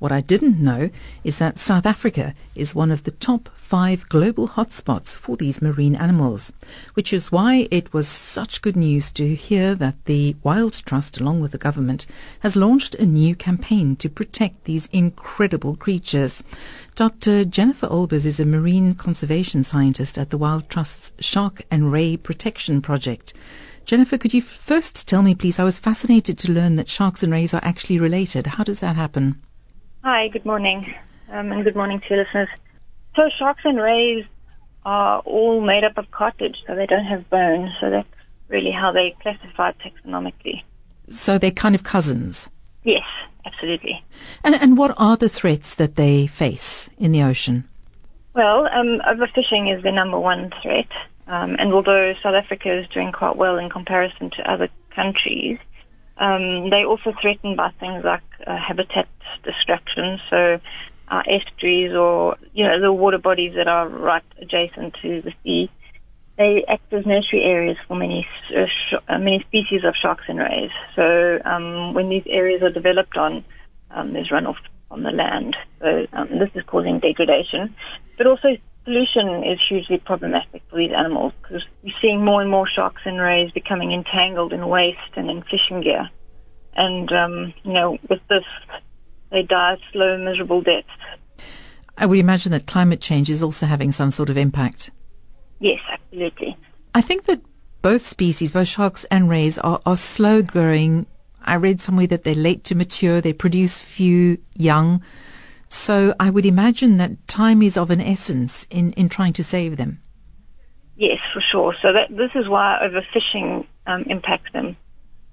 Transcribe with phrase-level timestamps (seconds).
[0.00, 0.88] What I didn't know
[1.24, 5.94] is that South Africa is one of the top five global hotspots for these marine
[5.94, 6.52] animals,
[6.94, 11.40] which is why it was such good news to hear that the Wild Trust, along
[11.40, 12.06] with the government,
[12.40, 16.42] has launched a new campaign to protect these incredible creatures.
[16.94, 17.44] Dr.
[17.44, 22.80] Jennifer Olbers is a marine conservation scientist at the Wild Trust's Shark and Ray Protection
[22.80, 23.34] Project.
[23.84, 25.58] Jennifer, could you first tell me, please?
[25.58, 28.46] I was fascinated to learn that sharks and rays are actually related.
[28.46, 29.40] How does that happen?
[30.02, 30.94] Hi, good morning,
[31.30, 32.48] um, and good morning to your listeners.
[33.14, 34.24] So sharks and rays
[34.86, 37.70] are all made up of cartilage, so they don't have bones.
[37.82, 38.08] So that's
[38.48, 40.62] really how they classify taxonomically.
[41.10, 42.48] So they're kind of cousins.
[42.82, 43.04] Yes,
[43.44, 44.02] absolutely.
[44.42, 47.68] And, and what are the threats that they face in the ocean?
[48.32, 50.88] Well, um, overfishing is the number one threat,
[51.26, 55.58] um, and although South Africa is doing quite well in comparison to other countries,
[56.20, 59.08] um, they're also threatened by things like uh, habitat
[59.42, 60.60] destruction, so
[61.08, 65.70] uh, estuaries or you know the water bodies that are right adjacent to the sea.
[66.36, 70.38] They act as nursery areas for many uh, sh- uh, many species of sharks and
[70.38, 70.70] rays.
[70.94, 73.44] So um, when these areas are developed on,
[73.90, 74.56] um, there's runoff
[74.90, 75.56] on the land.
[75.80, 77.74] So um, this is causing degradation,
[78.18, 82.66] but also pollution is hugely problematic for these animals because we're seeing more and more
[82.66, 86.08] sharks and rays becoming entangled in waste and in fishing gear.
[86.74, 88.44] And, um, you know, with this,
[89.30, 90.88] they die slow, miserable deaths.
[91.96, 94.90] I would imagine that climate change is also having some sort of impact.
[95.58, 96.56] Yes, absolutely.
[96.94, 97.42] I think that
[97.82, 101.06] both species, both sharks and rays, are, are slow growing.
[101.42, 105.02] I read somewhere that they're late to mature, they produce few young.
[105.70, 109.76] So I would imagine that time is of an essence in, in trying to save
[109.76, 110.00] them.
[110.96, 111.74] Yes, for sure.
[111.80, 114.76] So that this is why overfishing um, impacts them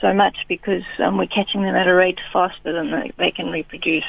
[0.00, 3.50] so much because um, we're catching them at a rate faster than they, they can
[3.50, 4.04] reproduce.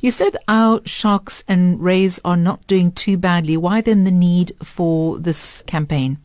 [0.00, 3.56] You said our sharks and rays are not doing too badly.
[3.56, 6.18] Why then the need for this campaign?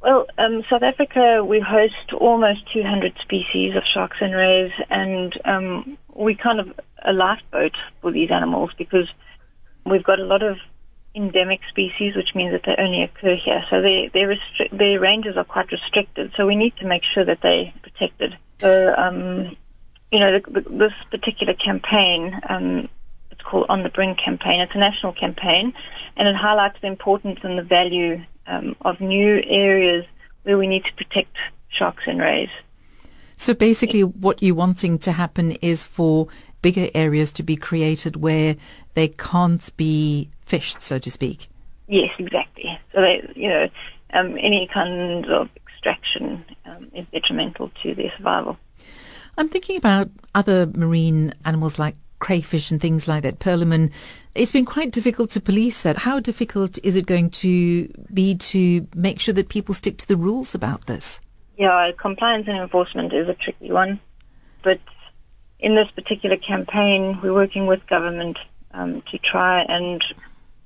[0.00, 5.96] Well, um, South Africa, we host almost 200 species of sharks and rays, and um,
[6.14, 9.08] we kind of a lifeboat for these animals because
[9.84, 10.58] we've got a lot of
[11.14, 13.64] endemic species, which means that they only occur here.
[13.70, 16.32] So their their, restri- their ranges are quite restricted.
[16.36, 18.36] So we need to make sure that they're protected.
[18.60, 19.56] So um,
[20.10, 22.88] you know, the, the, this particular campaign, um,
[23.30, 24.60] it's called On the Brink campaign.
[24.60, 25.74] It's a national campaign,
[26.16, 30.04] and it highlights the importance and the value um, of new areas
[30.44, 31.36] where we need to protect
[31.68, 32.50] sharks and rays.
[33.36, 36.28] So basically, what you're wanting to happen is for
[36.64, 38.56] bigger areas to be created where
[38.94, 41.48] they can't be fished, so to speak.
[41.88, 42.80] Yes, exactly.
[42.92, 43.68] So they, you know,
[44.14, 48.56] um, any kind of extraction um, is detrimental to their survival.
[49.36, 53.40] I'm thinking about other marine animals like crayfish and things like that.
[53.40, 53.90] Perlemoen,
[54.34, 55.98] it's been quite difficult to police that.
[55.98, 60.16] How difficult is it going to be to make sure that people stick to the
[60.16, 61.20] rules about this?
[61.58, 64.00] Yeah, compliance and enforcement is a tricky one.
[64.62, 64.80] But
[65.64, 68.38] in this particular campaign, we're working with government
[68.72, 70.04] um, to try and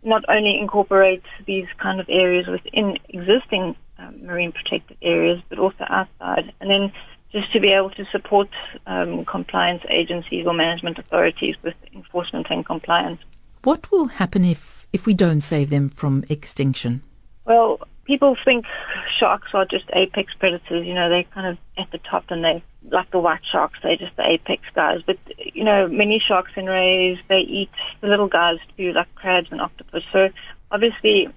[0.03, 5.85] not only incorporate these kind of areas within existing um, marine protected areas, but also
[5.89, 6.53] outside.
[6.61, 6.93] And then
[7.31, 8.49] just to be able to support
[8.89, 13.21] um, compliance agencies or management authorities with enforcement and compliance.
[13.63, 17.03] What will happen if, if we don't save them from extinction?
[17.45, 18.65] Well, people think
[19.11, 20.85] sharks are just apex predators.
[20.85, 23.99] You know, they're kind of at the top and they like the white sharks, they're
[23.99, 25.03] just the apex guys.
[25.05, 25.19] But,
[25.55, 29.61] you know, many sharks and rays, they eat the little guys too, like crabs and
[29.61, 30.03] octopus.
[30.11, 30.31] So
[30.71, 31.29] obviously,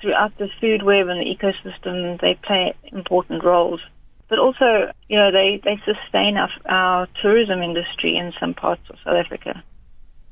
[0.00, 3.80] throughout the food web and the ecosystem, they play important roles.
[4.28, 8.96] But also, you know, they, they sustain our, our tourism industry in some parts of
[9.02, 9.64] South Africa.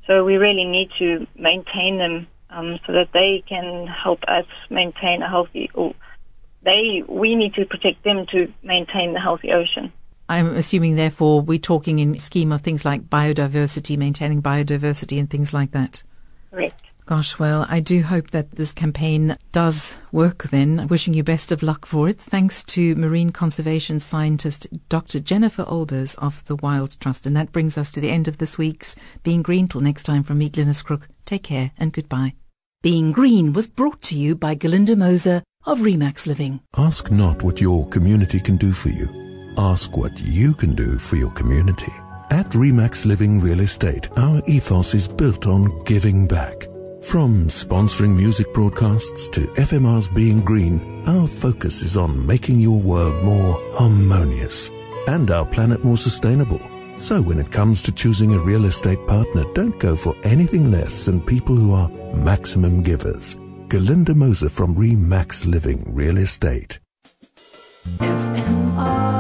[0.07, 2.27] So we really need to maintain them
[2.59, 5.71] um, so that they can help us maintain a healthy.
[5.75, 5.95] Or
[6.63, 9.93] they we need to protect them to maintain the healthy ocean.
[10.31, 15.55] I'm assuming, therefore, we're talking in scheme of things like biodiversity, maintaining biodiversity, and things
[15.55, 16.03] like that.
[16.51, 16.83] Correct.
[17.09, 20.89] Gosh, well, I do hope that this campaign does work then.
[20.89, 22.21] Wishing you best of luck for it.
[22.21, 25.19] Thanks to marine conservation scientist Dr.
[25.19, 27.25] Jennifer Olbers of the Wild Trust.
[27.25, 29.69] And that brings us to the end of this week's Being Green.
[29.69, 31.09] Till next time from me, Glynis Crook.
[31.25, 32.35] Take care and goodbye.
[32.81, 36.61] Being Green was brought to you by Galinda Moser of Remax Living.
[36.77, 39.09] Ask not what your community can do for you.
[39.59, 41.93] Ask what you can do for your community.
[42.31, 46.69] At Remax Living Real Estate, our ethos is built on giving back.
[47.03, 53.25] From sponsoring music broadcasts to FMR's Being Green, our focus is on making your world
[53.25, 54.71] more harmonious
[55.09, 56.61] and our planet more sustainable.
[56.99, 61.07] So when it comes to choosing a real estate partner, don't go for anything less
[61.07, 63.37] than people who are maximum givers.
[63.69, 66.81] Galinda Moser from Remax Living Real Estate.
[67.99, 69.18] FMR